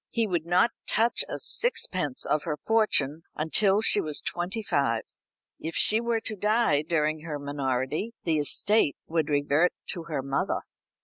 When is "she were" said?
5.75-6.21